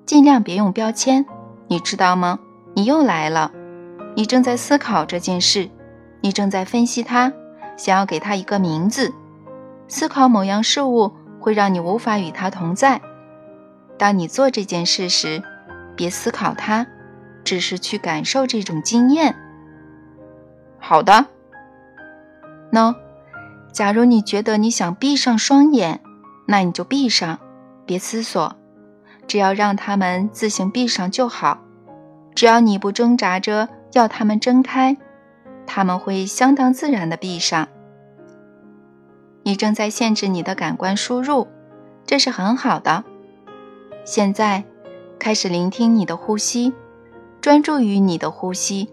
[0.04, 1.24] 尽量别用标签，
[1.68, 2.40] 你知道吗？
[2.76, 3.50] 你又来了。
[4.14, 5.70] 你正在思考这件事，
[6.20, 7.32] 你正在分析它，
[7.78, 9.12] 想要给它一个名字。
[9.88, 11.10] 思考某样事物
[11.40, 13.00] 会让你无法与它同在。
[13.98, 15.42] 当你做这件事时，
[15.96, 16.86] 别思考它。
[17.46, 19.36] 只是去感受这种经验。
[20.80, 21.26] 好的。
[22.72, 22.92] 喏，
[23.72, 26.00] 假如你觉得你想闭上双眼，
[26.48, 27.38] 那你就闭上，
[27.86, 28.56] 别思索，
[29.28, 31.60] 只要让他们自行闭上就好。
[32.36, 34.98] 只要你不挣扎着要他们睁开，
[35.66, 37.66] 他们会相当自然的闭上。
[39.42, 41.48] 你正在限制你的感官输入，
[42.04, 43.04] 这是很好的。
[44.04, 44.64] 现在，
[45.18, 46.74] 开始聆听你的呼吸。
[47.40, 48.90] 专注于你的呼吸，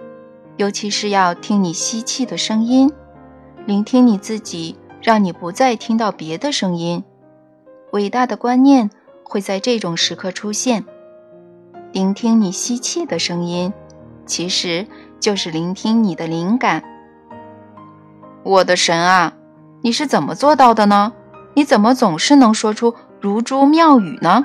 [0.56, 2.94] 尤其是要听你吸气的声音，
[3.66, 7.04] 聆听你自己，让你不再听到别的声音。
[7.92, 8.90] 伟大的观念
[9.24, 10.86] 会在这种时刻出现。
[11.94, 13.72] 聆听你吸气的声音，
[14.26, 14.88] 其实
[15.20, 16.84] 就是聆听你的灵感。
[18.42, 19.34] 我的神啊，
[19.84, 21.14] 你是怎么做到的呢？
[21.54, 24.44] 你怎么总是能说出如珠妙语呢？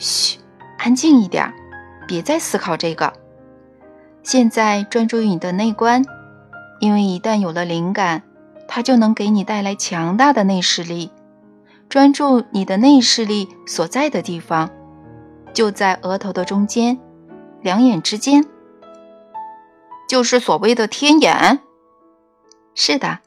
[0.00, 0.38] 嘘，
[0.76, 1.54] 安静一点。
[2.08, 3.12] 别再思考这个，
[4.24, 6.04] 现在专注于你的内观，
[6.80, 8.22] 因为一旦有了灵感，
[8.66, 11.12] 它就能给你带来强大的内视力。
[11.88, 14.70] 专注你的内视力所在的地方，
[15.56, 16.98] 就在额头的中间，
[17.62, 18.44] 两眼之间，
[20.06, 21.60] 就是所谓的天眼。
[22.74, 23.20] 是的，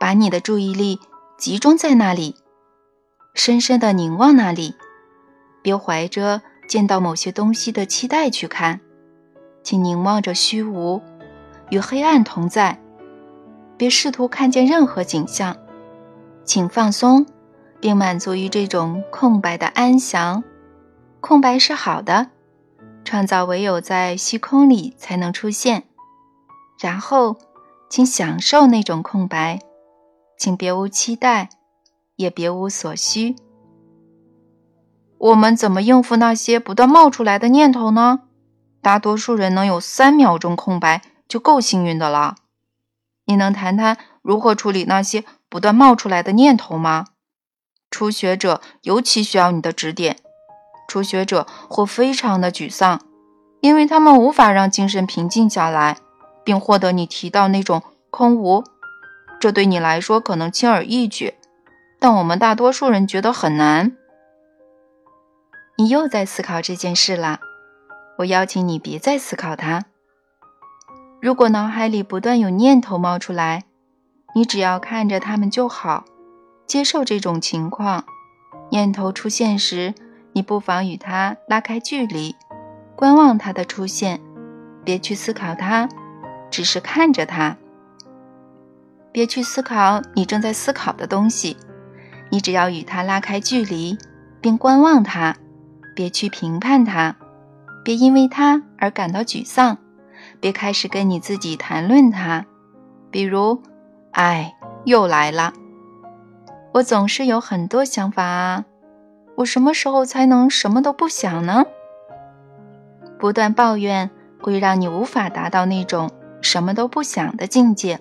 [0.00, 0.98] 把你的注意力
[1.38, 2.34] 集中在那里，
[3.34, 4.74] 深深的凝望那里，
[5.62, 8.80] 别怀着见到某些东西的期待去看，
[9.62, 11.00] 请凝望着虚无，
[11.70, 12.80] 与黑暗同在，
[13.76, 15.56] 别试图看见任何景象，
[16.44, 17.24] 请放松。
[17.80, 20.42] 并满足于这种空白的安详，
[21.26, 22.32] 空白是好的，
[23.02, 25.84] 创造唯有在虚空里才能出现。
[26.78, 27.38] 然后，
[27.88, 29.58] 请享受那种空白，
[30.38, 31.48] 请别无期待，
[32.16, 33.36] 也别无所需。
[35.16, 38.24] 我们怎么应付那些不断冒出来的念头呢？
[38.82, 42.34] 大多数人能有三秒钟空白就够幸运的了。
[43.24, 47.06] 你能谈谈如何处理那些不断冒出来的念头吗？
[47.90, 50.18] 初学者尤其需要你的指点。
[50.94, 53.00] 初学者会非常的沮丧，
[53.58, 55.96] 因为他们无法让精神平静下来，
[56.44, 58.62] 并获得你提到那种空无。
[59.40, 61.34] 这对你来说可能轻而易举，
[61.98, 63.96] 但我们大多数人觉得很难。
[65.78, 67.40] 你又在思考这件事了，
[68.18, 69.86] 我邀请你别再思考它。
[71.20, 73.64] 如果脑海里不断有念头冒出来，
[74.36, 76.04] 你只要看着它们就好。
[76.68, 78.04] 接受这种情况，
[78.70, 79.92] 念头出现时，
[80.34, 82.34] 你不妨与他拉开距离，
[82.96, 84.20] 观望他的出现，
[84.84, 85.88] 别去思考他，
[86.50, 87.56] 只是看着他。
[89.12, 91.56] 别去思考你正在思考的东西，
[92.30, 93.96] 你只要与他拉开距离，
[94.40, 95.36] 并观望他，
[95.94, 97.14] 别去评判他，
[97.84, 99.78] 别因为他而感到沮丧，
[100.40, 102.44] 别开始跟你自己谈论他，
[103.12, 103.62] 比如，
[104.10, 104.52] 哎，
[104.84, 105.52] 又来了。
[106.72, 108.64] 我总是有很多想法啊，
[109.36, 111.64] 我什么时候才能什么都不想呢？
[113.18, 117.98] 不断抱怨会让你无法达到那种什么都不想的境界。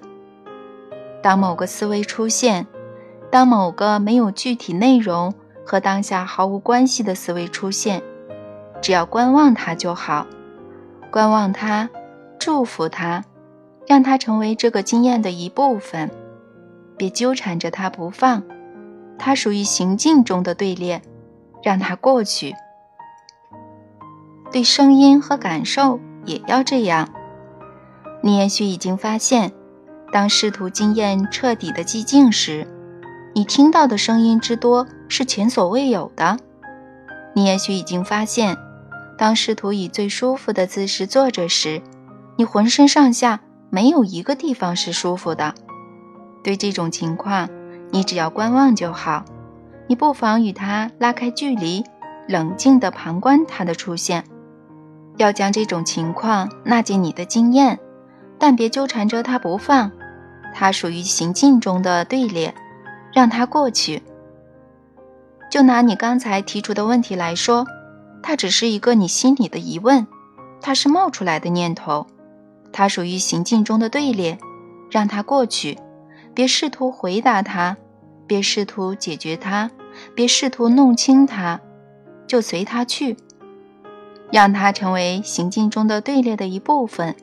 [1.22, 2.68] 当某个思维出现，
[3.32, 5.34] 当某个没有具体内容
[5.66, 8.04] 和当下毫无关系的思维出现，
[8.82, 10.28] 只要观望它就好，
[11.10, 11.90] 观望它，
[12.38, 13.24] 祝福它，
[13.88, 16.12] 让它成为这个经验的一部分，
[16.98, 18.44] 别纠缠着它不放。
[19.18, 21.02] 它属于行进中的队列，
[21.64, 22.54] 让它过去。
[24.52, 27.10] 对声音和感受也要这样。
[28.22, 29.52] 你也许已经发现，
[30.12, 32.68] 当试图经验彻底的寂静时，
[33.34, 36.38] 你听到的声音之多是前所未有的。
[37.34, 38.58] 你也许已经发现，
[39.18, 41.82] 当试图以最舒服的姿势坐着时，
[42.36, 45.56] 你浑身上下没有一个地方是舒服的。
[46.44, 47.50] 对这种情况。
[47.92, 49.24] 你只要观望就好，
[49.94, 51.84] 你不妨与他拉开距离，
[52.28, 54.24] 冷静地旁观他的出现。
[55.18, 57.78] 要将这种情况纳进你的经验，
[58.40, 59.92] 但别纠缠着他不放。
[60.52, 62.56] 他属于行进中的队列，
[63.14, 64.02] 让他过去。
[65.52, 67.68] 就拿你刚才提出的问题来说，
[68.24, 70.08] 它只是一个你心里的疑问，
[70.60, 72.08] 它是冒出来的念头，
[72.72, 74.40] 它属于行进中的队列，
[74.90, 75.78] 让它过去，
[76.34, 77.78] 别试图回答它。
[78.26, 79.70] 别试图解决它，
[80.16, 81.60] 别试图弄清它，
[82.28, 83.18] 就随它去，
[84.32, 87.16] 让它成为行进中的队列的一部分，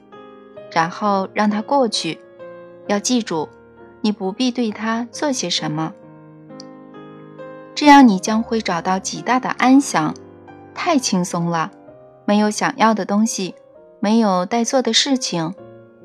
[0.73, 2.21] 然后让它过去。
[2.89, 3.49] 要记住，
[4.01, 5.93] 你不必对它做些什么，
[7.75, 10.15] 这样你将会找到极大的安详。
[10.75, 11.71] 太轻松了，
[12.25, 13.55] 没有想要的东西，
[14.01, 15.55] 没有待做的事情，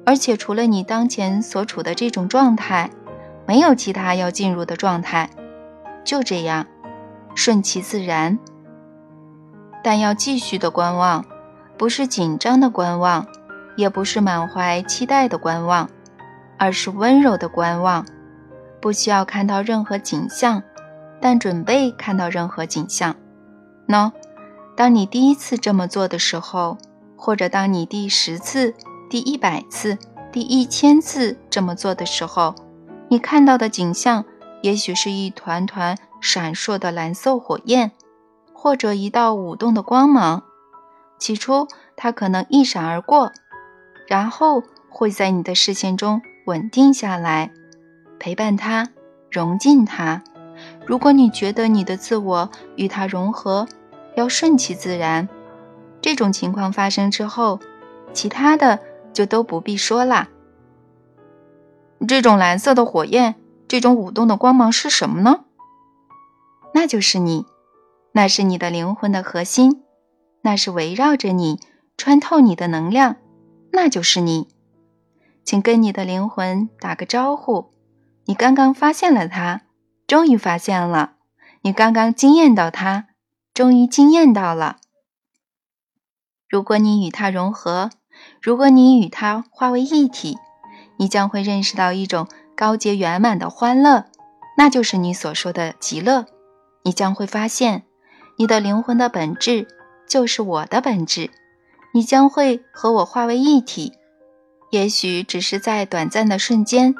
[0.06, 2.92] 而且除了你当前所处的这种状态。
[3.48, 5.30] 没有其他要进入的状态，
[6.04, 6.66] 就这样，
[7.36, 8.40] 顺其自然。
[9.84, 11.24] 但要继续的观望，
[11.78, 13.28] 不是紧张的观望，
[13.76, 15.88] 也不是满怀期待的观望，
[16.58, 18.04] 而是温柔的观望。
[18.82, 20.64] 不需要看到任何景象，
[21.22, 23.16] 但准备看到任何景象。
[23.88, 24.12] 喏，
[24.76, 26.78] 当你第一次这么做的时候，
[27.16, 28.74] 或者当你第十次、
[29.10, 29.98] 第一百次、
[30.32, 32.56] 第一千次这么做的时候。
[33.08, 34.26] 你看到的景象，
[34.62, 35.96] 也许是一团团
[36.26, 37.92] 闪烁的蓝色火焰，
[38.52, 40.44] 或者一道舞动的光芒。
[41.20, 43.32] 起初，它可能一闪而过，
[44.08, 47.52] 然后会在你的视线中稳定下来，
[48.20, 48.90] 陪伴它，
[49.30, 50.24] 融进它。
[50.88, 53.68] 如果你觉得你的自我与它融合，
[54.16, 55.30] 要顺其自然。
[56.02, 57.60] 这种情况发生之后，
[58.14, 58.80] 其他的
[59.14, 60.30] 就都不必说了。
[62.08, 63.36] 这种蓝色的火焰，
[63.68, 65.46] 这种舞动的光芒是什么呢？
[66.76, 67.46] 那就是你，
[68.12, 69.82] 那是你的灵魂的核心，
[70.42, 71.58] 那是围绕着你、
[71.96, 73.16] 穿透你的能量，
[73.72, 74.50] 那就是你。
[75.46, 77.72] 请跟你的灵魂打个招呼。
[78.26, 79.62] 你刚刚发现了它，
[80.06, 81.12] 终于发现了；
[81.62, 83.08] 你刚刚惊艳到它，
[83.54, 84.80] 终于惊艳到了。
[86.50, 87.90] 如果你与它融合，
[88.42, 90.38] 如果你与它化为一体，
[90.98, 94.08] 你将会认识到一种高洁圆满的欢乐，
[94.58, 96.26] 那就是你所说的极乐。
[96.86, 97.84] 你将会发现，
[98.38, 99.68] 你的灵魂的本质
[100.08, 101.32] 就是我的本质，
[101.96, 103.94] 你将会和我化为一体。
[104.70, 106.94] 也许只是在短暂的瞬间，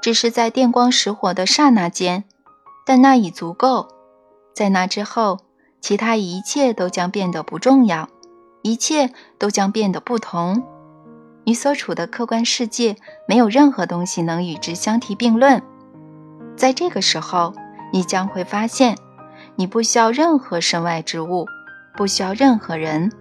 [0.00, 2.22] 只是在电光石火的刹那间，
[2.86, 3.88] 但那已足够。
[4.54, 5.40] 在那之后，
[5.80, 8.08] 其他一切都将变得不重要，
[8.62, 10.62] 一切都将变得不同。
[11.42, 15.60] 你所处的客观世界，没有任何东西能与之相提并论。
[16.56, 17.52] 在这个时候，
[17.92, 18.96] 你将会发现，
[19.56, 21.46] 你不需要任何身外之物，
[21.96, 23.12] 不需要任何人。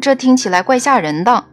[0.00, 1.44] 这听起来怪吓人的。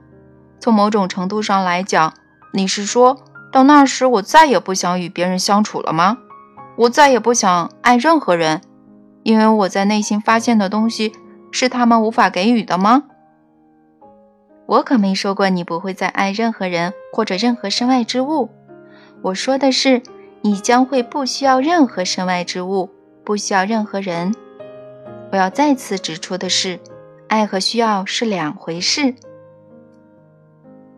[0.59, 2.13] 从某种程度上来讲，
[2.53, 3.17] 你是说
[3.51, 6.17] 到那时我再也不想与别人相处了吗？
[6.77, 8.61] 我再也不想爱任何人，
[9.23, 11.13] 因为我在内心发现的东西
[11.51, 13.03] 是他们无法给予的吗？
[14.67, 18.49] 我可没说过你不会再爱任何人或者任何身外之物。
[19.23, 20.03] 我说的是，
[20.41, 22.91] 你将会不需要任何身外之物，
[23.27, 24.33] 不需要任何人。
[25.33, 26.79] 我要再次指出的是，
[27.27, 29.13] 爱和需要是两回事。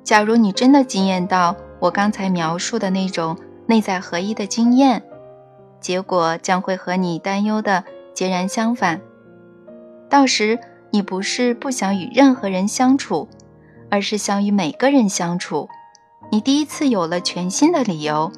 [0.04, 5.02] 假如你真的惊艳到我刚才描述的那种内在合一的经验，
[5.80, 9.02] 结果将会和你担忧的截然相反。
[10.08, 10.60] 到时
[10.92, 13.28] 你不是不想与任何人相处，
[13.90, 15.68] 而是想与每个人相处。
[16.32, 18.32] 你第一次有了全新的理由，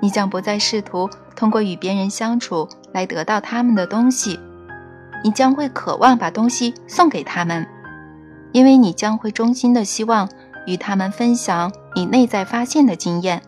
[0.00, 4.38] 你将不再试图通过与别人相处来得到他们的东西，
[5.22, 7.66] 你将会渴望把东西送给他们，
[8.52, 10.28] 因为你将会衷心的希望。
[10.66, 13.42] 与他们分享你内在发现的经验，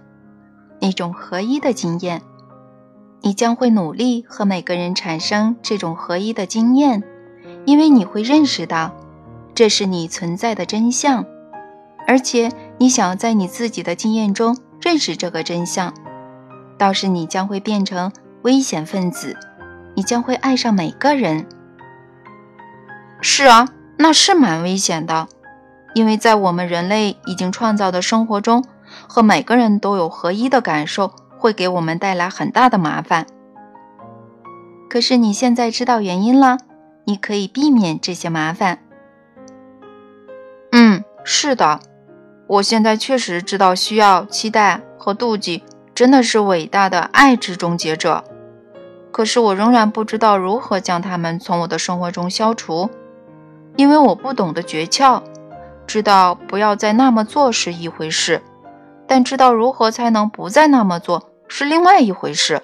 [0.82, 2.20] 那种合一的经验，
[3.22, 7.02] 你将会努力和每个人产生这种合一的经验，
[7.64, 8.94] 因为你会认识到
[9.54, 11.24] 这是你存在的真相，
[12.06, 15.94] 而且你想要在你自己的经验中认识这个真相。
[16.78, 18.12] 到时你将会变成
[18.42, 19.36] 危险分子，
[19.94, 21.46] 你将会爱上每个人。
[23.20, 25.28] 是啊，那是蛮危险的。
[25.94, 28.62] 因为在我们人类已经创造的生活中，
[29.08, 33.26] 和每个人都有合一的感受，会给我们带来很大的麻烦。
[34.90, 36.58] 可是你现在知道原因了，
[37.06, 38.80] 你可以避免这些麻烦。
[40.72, 41.80] 嗯，是的，
[42.46, 45.64] 我现在确实知道，需要、期待和妒忌
[45.96, 48.22] 真的是伟大的爱之终结者。
[49.10, 52.90] 可是我仍然不知道如何将他们从我的生活中消除，
[53.76, 55.22] 因为我不懂得诀窍。
[55.86, 58.42] 知道不要再那么做是一回事，
[59.06, 62.60] 但知道如何才能不再那么做是另外一回事。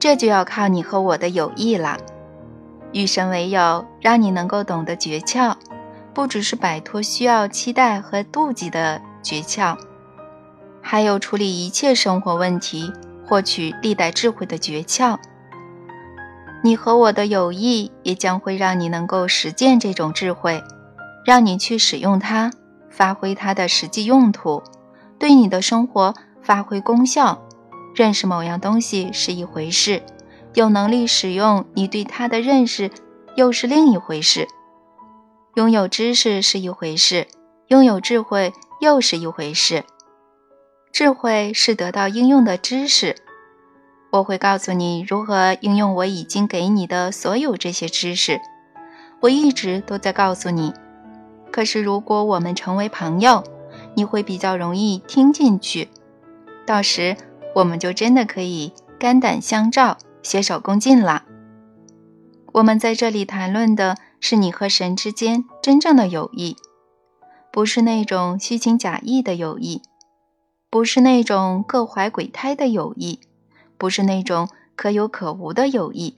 [0.00, 1.98] 这就要靠你和我的友谊了。
[2.92, 5.54] 与神为友，让你能够懂得诀窍，
[6.12, 9.76] 不只是摆脱需要、期待和妒忌的诀窍，
[10.84, 12.92] 还有处理一切生活问题、
[13.26, 15.18] 获取历代智慧的诀窍。
[16.62, 20.62] 你和我的友谊也将会让你能够实践这种智慧。
[21.24, 22.52] 让你去使用它，
[22.90, 24.62] 发挥它的实际用途，
[25.18, 27.42] 对你的生活发挥功效。
[27.94, 30.02] 认识某样东西是一回事，
[30.52, 32.90] 有能力使用你对它的认识
[33.36, 34.46] 又是另一回事。
[35.54, 37.26] 拥有知识是一回事，
[37.68, 39.82] 拥有智慧又是一回事。
[40.94, 43.16] 智慧是得到应用的知识。
[44.12, 48.40] 我会告诉你如何应用我已经给你的所有这些知识。
[49.18, 50.72] 我一直都在告诉你。
[51.50, 53.42] 可是，如果我们成为朋友，
[53.96, 55.88] 你会比较容易听进去。
[56.64, 57.16] 到时，
[57.56, 61.24] 我们就真的可以肝胆相照、携手共进了。
[62.52, 66.54] 我们在这里谈论的是你和神之间真正的友谊，
[67.52, 69.82] 不是那种虚情假意的友谊，
[70.74, 73.20] 不是那种各怀鬼胎的友谊，
[73.78, 76.16] 不是那种可有可无的友谊，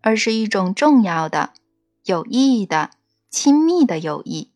[0.00, 1.50] 而是一种重要的、
[2.04, 2.92] 有意义的。
[3.28, 4.50] 亲密的友谊，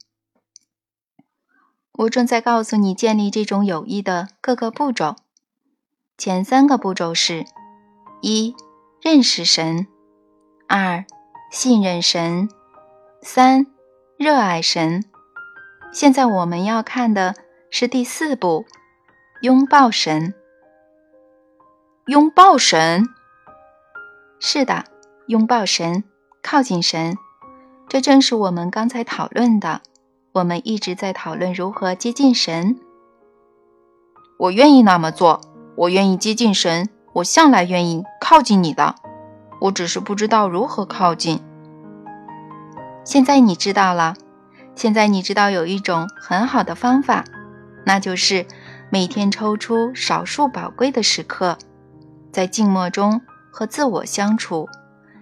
[1.92, 5.16] 我正在告诉你建立这种友谊的各个步骤。
[6.16, 7.44] 前三个步骤是：
[8.22, 8.54] 一、
[9.02, 9.88] 认识神；
[10.66, 11.04] 二、
[11.52, 12.48] 信任神；
[13.20, 13.66] 三、
[14.16, 15.04] 热爱神。
[15.92, 17.34] 现在我们要看的
[17.72, 18.66] 是第四步，
[19.42, 20.34] 拥抱神。
[22.06, 23.04] 拥抱神。
[24.40, 24.84] 是的，
[25.28, 26.02] 拥抱神，
[26.42, 27.16] 靠近神。
[27.88, 29.82] 这正是我们刚才讨论的。
[30.32, 32.80] 我们一直在讨论如何接近神。
[34.36, 35.40] 我愿意那么做，
[35.76, 38.96] 我愿意接近神，我向来愿意靠近你的。
[39.60, 41.40] 我只是不知道如何靠近。
[43.04, 44.16] 现在你知道了。
[44.74, 47.24] 现在你知道有一种很好的方法，
[47.84, 48.46] 那就是
[48.90, 51.56] 每天抽出少数宝贵的时刻，
[52.32, 53.20] 在静默中
[53.50, 54.68] 和自我相处。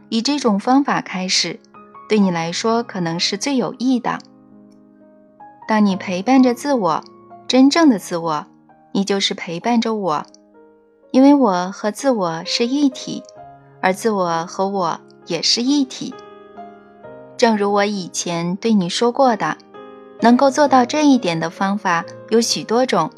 [0.09, 1.61] 以这种方法开始，
[2.09, 4.19] 对你来说可能是最有益的。
[5.69, 7.05] 当你陪伴着自我，
[7.47, 8.47] 真正的自我，
[8.93, 10.27] 你就是陪伴着我，
[11.11, 13.23] 因为我和自我是一体，
[13.83, 16.15] 而自我和我也是一体。
[17.37, 19.59] 正如我以前对你说过的，
[20.21, 23.11] 能够做到这一点的方法有许多种。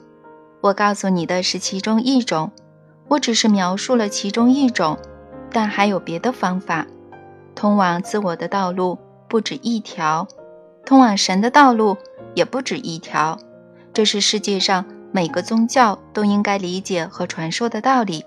[0.60, 2.50] 我告诉你的是其中一种，
[3.08, 4.98] 我只是描述了其中一种，
[5.50, 6.86] 但还有别的方法。
[7.54, 8.98] 通往自我的道路
[9.28, 10.26] 不止一条，
[10.84, 11.96] 通往神的道路。
[12.36, 13.36] 也不止一条，
[13.92, 18.24] 这是世界上每个宗教都应该理解和传授的道理。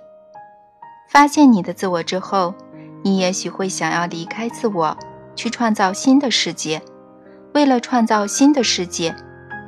[1.08, 2.54] 发现你的自我之后，
[3.02, 4.98] 你也许会想要离开自我，
[5.38, 6.82] 去创造新的世界。
[7.54, 9.16] 为了创造新的世界，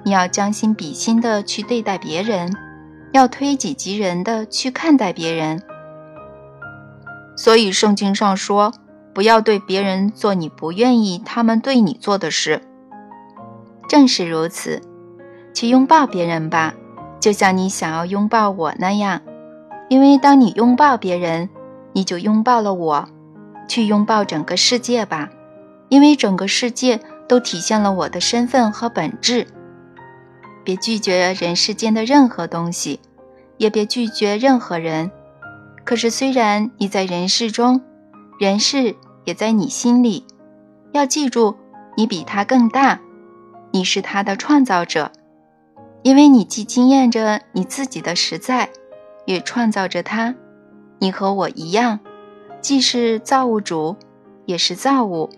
[0.04, 2.52] 你要将心比心的去对待别人，
[3.12, 5.62] 要推己及人的去看待别人。
[7.38, 8.74] 所以圣经上说，
[9.14, 12.62] 不要对别人做你不愿意他们对你做的事。
[13.88, 14.82] 正是如此，
[15.54, 16.74] 去拥抱别人吧，
[17.20, 19.22] 就像你想要拥抱我那样。
[19.90, 21.50] 因为当你拥抱别人，
[21.94, 23.10] 你就拥抱了我。
[23.68, 25.30] 去拥抱整个世界吧，
[25.90, 29.48] 因为整个世界都体现了我的身份和本质。
[30.64, 33.00] 别拒绝人世间的任何东西，
[33.58, 35.12] 也别拒绝任何人。
[35.84, 37.82] 可是，虽然你在人世中，
[38.40, 40.26] 人世也在你心里。
[40.92, 41.56] 要记住，
[41.96, 43.00] 你比他更大。
[43.72, 45.12] 你是他的创造者，
[46.02, 48.70] 因为你既经验着你自己的实在，
[49.26, 50.34] 也创造着他。
[51.00, 52.00] 你和我一样，
[52.62, 53.98] 既是造物主，
[54.46, 55.30] 也是造物。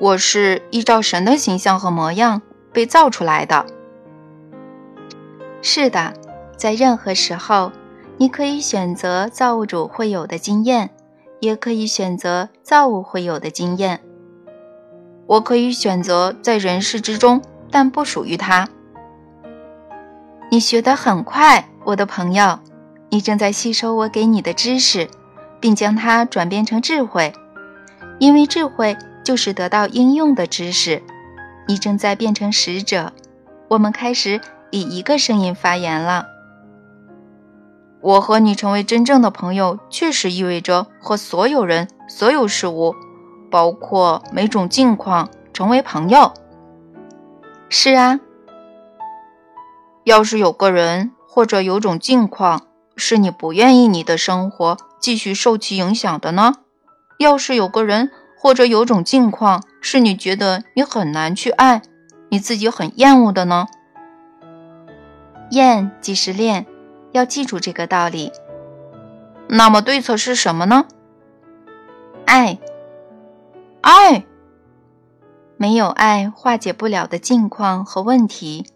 [0.00, 2.42] 我是依照神的形象和模样
[2.72, 3.64] 被造出来的。
[5.62, 6.14] 是的，
[6.56, 7.70] 在任何时候，
[8.16, 10.90] 你可以选择造物主会有的经验，
[11.40, 14.00] 也可以选择造物会有的经验。
[15.26, 17.40] 我可以选择在人世之中，
[17.70, 18.68] 但不属于他。
[20.50, 22.58] 你学得很快，我的朋友，
[23.10, 25.08] 你正在吸收我给你的知识，
[25.60, 27.32] 并将它转变成智慧，
[28.18, 31.02] 因为智慧就是得到应用的知识。
[31.66, 33.12] 你正在变成使者。
[33.68, 36.26] 我们开始以一个声音发言了。
[38.00, 42.94] 我和你成为真正的朋友，确实意味着和所有人、所有事物。
[43.50, 46.34] 包括每种境况成为朋友。
[47.68, 48.18] 是啊，
[50.02, 52.62] 要是有个人或者有种境况
[52.96, 56.54] 是你不愿意你的生活继续受其影响的呢？
[57.20, 58.10] 要是有个人
[58.44, 61.80] 或者有种境况是你觉得你很难去爱，
[62.28, 63.68] 你自己很厌恶的呢？
[65.52, 66.66] 厌即是恋，
[67.12, 68.32] 要记住这个道理。
[69.48, 70.84] 那么对策是什么呢？
[72.26, 72.58] 爱。
[73.80, 74.26] 爱，
[75.56, 78.66] 没有爱化解不了的境况和问题。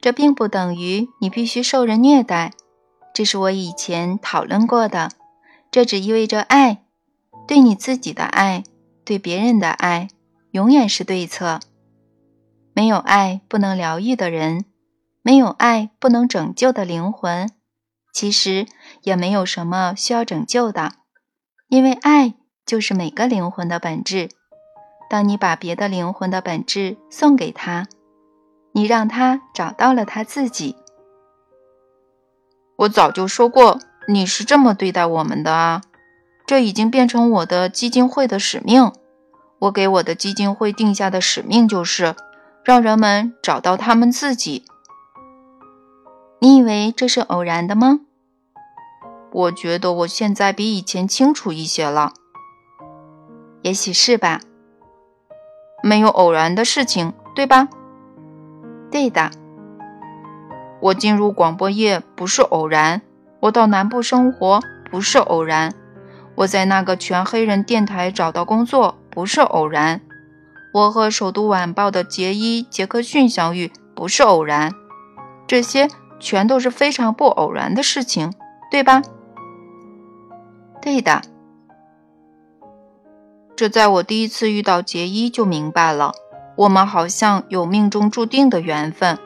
[0.00, 2.50] 这并不等于你必须受人虐待，
[3.14, 5.10] 这是我以前讨论过的。
[5.70, 6.82] 这只意味着爱，
[7.46, 8.64] 对你自己的爱，
[9.06, 10.08] 对别人的爱，
[10.50, 11.60] 永远是对策。
[12.74, 14.66] 没有爱不能疗愈的人，
[15.22, 17.50] 没有爱不能拯救的灵魂，
[18.12, 18.66] 其实
[19.02, 20.92] 也没有什么需要拯救的，
[21.68, 22.34] 因为爱。
[22.66, 24.28] 就是每个灵魂的本质。
[25.08, 27.86] 当你把别的灵魂的本质送给他，
[28.72, 30.74] 你让他找到了他自己。
[32.78, 33.78] 我早就说过，
[34.08, 35.82] 你是这么对待我们的啊！
[36.46, 38.92] 这已经变成我的基金会的使命。
[39.58, 42.14] 我给我的基金会定下的使命就是
[42.62, 44.64] 让人们找到他们自己。
[46.40, 48.00] 你以为这是偶然的吗？
[49.32, 52.12] 我觉得我现在比以前清楚一些了。
[53.62, 54.40] 也许是吧，
[55.82, 57.68] 没有偶然的事情，对吧？
[58.90, 59.30] 对的。
[60.80, 63.02] 我进入广播业不是偶然，
[63.40, 65.74] 我到南部生活不是偶然，
[66.36, 70.00] 我在那个全黑人电台找到工作不是偶然，
[70.72, 74.72] 我和首都晚报的杰伊·杰克逊相遇不是偶然，
[75.46, 75.88] 这些
[76.20, 78.32] 全都是非常不偶然的事情，
[78.70, 79.02] 对吧？
[80.82, 81.22] 对的。
[83.56, 86.12] 这在我第一次遇到杰伊就明白了，
[86.56, 89.18] 我们好像有命中注定的缘分，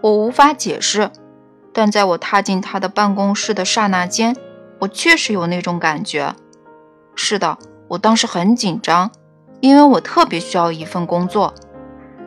[0.00, 1.10] 我无法解释，
[1.74, 4.34] 但在我踏进他的办公室的刹那间，
[4.78, 6.34] 我确实有那种感觉。
[7.14, 7.58] 是的，
[7.88, 9.10] 我当时很紧张，
[9.60, 11.54] 因为我特别需要一份工作，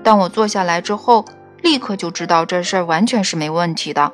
[0.03, 1.25] 但我坐下来之后，
[1.61, 4.11] 立刻就知道这事儿完全是没问题的。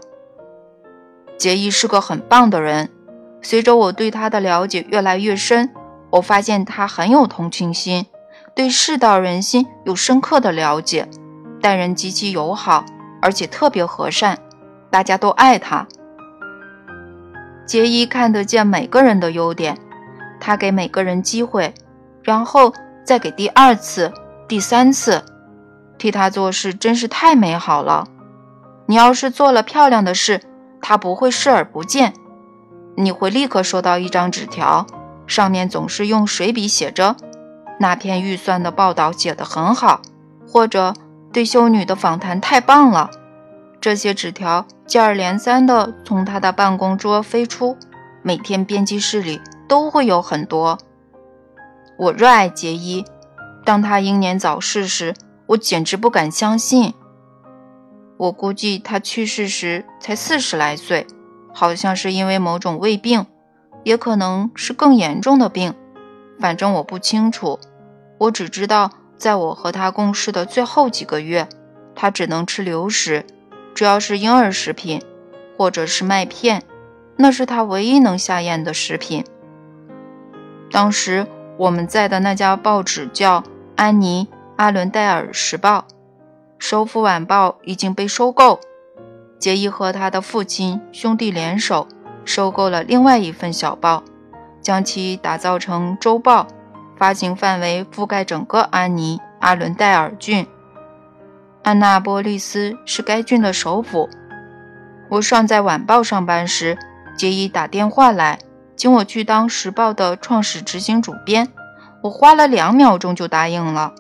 [1.38, 2.90] 杰伊是个很棒的人，
[3.42, 5.72] 随着我对他的了解越来越深。
[6.12, 8.06] 我发现他很有同情心，
[8.56, 11.10] 对世道人心有深刻的了解，
[11.60, 12.86] 待人极其友好，
[13.20, 14.38] 而且特别和善，
[14.92, 15.88] 大家都爱他。
[17.66, 19.76] 杰伊看得见每个人的优点，
[20.46, 21.74] 他给每个人机会，
[22.22, 22.74] 然后
[23.06, 24.12] 再给第二次、
[24.46, 25.24] 第三次，
[25.98, 28.10] 替他做事真是太美好了。
[28.86, 30.42] 你要是做了漂亮的事，
[30.82, 32.14] 他不会视而不见，
[32.98, 34.86] 你会立刻收到一张纸条。
[35.26, 37.16] 上面总是用水笔写着
[37.80, 40.02] “那篇预算的报道写得很好”，
[40.46, 40.94] 或者
[41.32, 43.10] “对修女的访谈太棒了”。
[43.80, 47.78] 这些纸条接二连三地从他的办公桌飞出，
[48.22, 50.78] 每天编辑室里都会有很多。
[51.98, 53.06] 我热爱杰伊，
[53.64, 55.14] 当他英年早逝时，
[55.48, 56.94] 我简直不敢相信。
[58.18, 61.06] 我估计他去世时才四十来岁，
[61.54, 63.26] 好像是因为某种胃病。
[63.84, 65.74] 也可能是更严重的病，
[66.40, 67.60] 反正我不清楚。
[68.18, 71.50] 我只知道，在我和他共事的最后几个月，
[71.94, 73.26] 他只能吃流食，
[73.76, 75.02] 只要是婴儿食品，
[75.58, 76.64] 或者是麦片，
[77.18, 79.26] 那是他唯一能下咽的食品。
[80.74, 83.42] 当时我们在的那家报纸叫
[83.76, 85.86] 《安妮·阿伦戴尔时报》，
[86.58, 88.60] 首府晚报已经被收购。
[89.38, 91.88] 杰伊和他的父亲兄弟联手。
[92.26, 94.02] 收购了另外一份小报，
[94.62, 96.48] 将其打造成周报，
[96.96, 100.48] 发行范围覆盖整个安妮阿伦戴尔郡。
[101.64, 104.10] 安娜波利斯是该郡的首府。
[105.10, 106.78] 我尚在晚报上班时，
[107.18, 108.40] 杰伊打电话来，
[108.76, 111.52] 请我去当时报的创始执行主编。
[112.04, 113.94] 我花了两秒钟就答应了。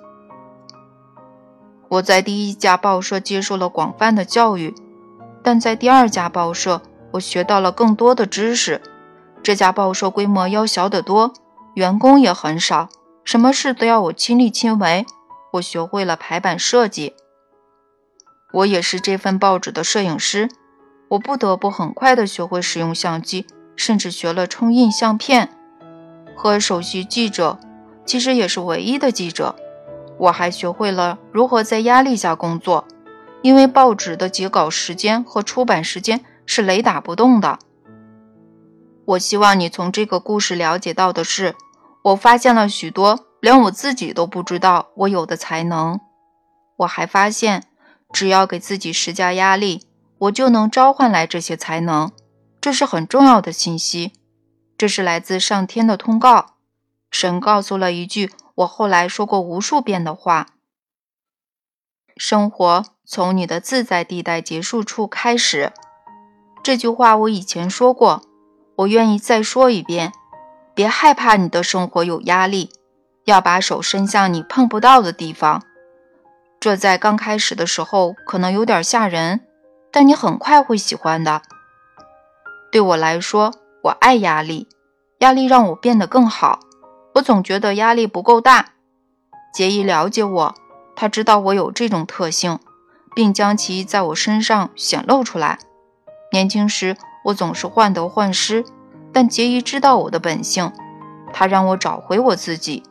[1.89, 4.75] 我在第一家报社接受了广泛的教育，
[5.41, 6.81] 但在第二家报社。
[7.13, 8.81] 我学到了更多的知识。
[9.43, 11.31] 这家报社规模要小得多，
[11.75, 12.89] 员工也很少，
[13.23, 15.05] 什么事都要我亲力亲为。
[15.53, 17.13] 我学会了排版设计。
[18.51, 20.49] 我也是这份报纸的摄影师，
[21.09, 23.45] 我不得不很快地学会使用相机，
[23.75, 25.49] 甚至学了冲印相片。
[26.35, 27.59] 和首席记者，
[28.05, 29.55] 其实也是唯一的记者。
[30.17, 32.87] 我还学会了如何在压力下工作，
[33.41, 36.23] 因为报纸的截稿时间和出版时间。
[36.45, 37.57] 是雷打不动的。
[39.05, 41.55] 我希望你从这个故事了解到的是，
[42.01, 46.01] 我发现了许多连我自己都不知道我有的才能。
[46.79, 47.63] 我还发现，
[48.11, 49.83] 只要给自己施加压力，
[50.17, 52.11] 我就能召唤来这些才能。
[52.63, 54.13] 这是很重要的信息，
[54.77, 56.53] 这是来自上天的通告。
[57.11, 60.47] 神告诉了一句我后来说过无数遍的话：
[62.15, 65.73] 生活从你的自在地带结束处开始。
[66.63, 68.21] 这句话我以前说过，
[68.77, 70.13] 我愿意再说一遍。
[70.73, 72.71] 别害怕你的生活有压力，
[73.25, 75.61] 要把手伸向你碰不到的地方。
[76.61, 79.41] 这在刚开始的时候可能有点吓人，
[79.91, 81.41] 但你很快会喜欢的。
[82.73, 83.53] 对我来说，
[83.83, 84.67] 我爱压力，
[85.19, 86.59] 压力让我变得更好。
[87.13, 88.69] 我总觉得压力不够大。
[89.53, 90.55] 杰伊了解我，
[90.95, 92.57] 他知道我有这种特性，
[93.15, 95.59] 并将其在我身上显露出来。
[96.31, 98.65] 年轻时，我总是患得患失，
[99.11, 100.71] 但杰伊知道我的本性，
[101.31, 102.81] 他让我找回我自己。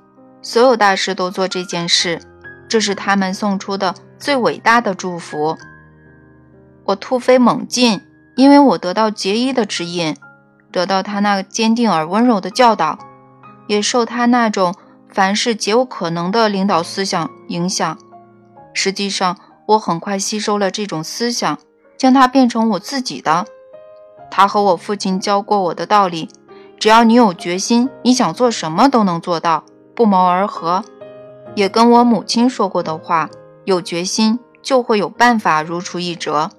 [0.43, 2.23] 所有大师都做这件事，
[2.69, 5.59] 这是他们送出的最伟大的祝福。
[6.85, 8.01] 我突飞猛进，
[8.35, 10.17] 因为我得到杰伊的指引，
[10.71, 12.99] 得到他那坚定而温柔的教导，
[13.67, 14.75] 也受他那种
[15.09, 17.99] 凡事皆有可能的领导思想影响。
[18.75, 21.59] 实际上，我很快吸收了这种思想。
[21.99, 23.47] 将它变成我自己的。
[24.29, 26.29] 他和我父亲教过我的道理：
[26.77, 29.63] 只要你有决心，你想做什么都能做到，
[29.95, 30.83] 不谋而合。
[31.55, 33.31] 也跟我母亲说过的话：
[33.65, 36.51] 有决心就会有办法，如出一辙。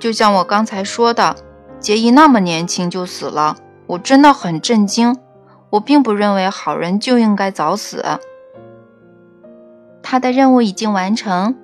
[0.00, 1.36] 就像我刚才说的，
[1.78, 5.16] 杰伊那么年轻就死了，我真的很震惊。
[5.68, 8.02] 我并不认为好人就应该早死。
[10.02, 11.54] 他的任务已经完成。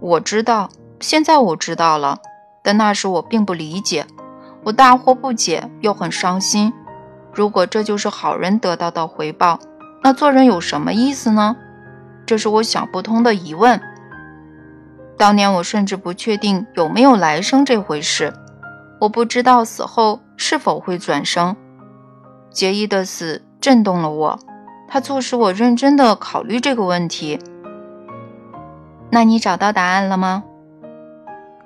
[0.00, 0.70] 我知道，
[1.00, 2.20] 现在我知道了，
[2.62, 4.06] 但那时我并不理解，
[4.64, 6.72] 我大惑不解又很伤心。
[7.34, 9.58] 如果这就是好人得到的回报，
[10.02, 11.56] 那做人有什么意思呢？
[12.24, 13.80] 这是我想不通的疑问。
[15.18, 18.32] 当年我甚至不确定有没有来生这回事，
[19.00, 21.56] 我不知道死后是否会转生。
[22.50, 24.38] 杰伊的死震动了我，
[24.88, 27.38] 他促使我认真的考虑这个问题。
[29.10, 30.44] 那你找到答案了吗？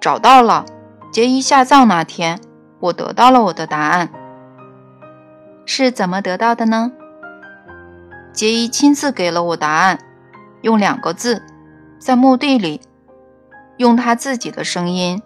[0.01, 0.65] 找到了。
[1.13, 2.41] 杰伊下葬那天，
[2.79, 4.11] 我得到了我的答案。
[5.67, 6.93] 是怎么得到的呢？
[8.33, 9.99] 杰伊亲自给了我答案，
[10.63, 11.43] 用两个字，
[11.99, 12.81] 在墓地里，
[13.81, 15.23] 用他自己的声音